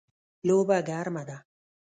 لوبه 0.47 0.77
ګرمه 0.89 1.23
ده 1.27 1.37